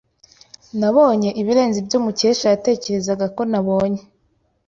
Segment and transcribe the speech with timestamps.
[0.79, 4.01] Nabonye ibirenze ibyo Mukesha yatekerezaga ko nabonye.